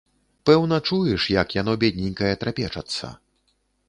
[0.49, 3.11] Пэўна чуеш, як яно, бедненькае, трапечацца.